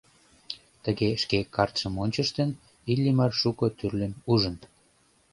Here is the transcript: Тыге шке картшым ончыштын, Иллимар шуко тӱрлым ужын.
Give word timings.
Тыге 0.83 1.09
шке 1.21 1.39
картшым 1.55 1.93
ончыштын, 2.03 2.49
Иллимар 2.91 3.31
шуко 3.39 3.65
тӱрлым 3.77 4.13
ужын. 4.31 4.55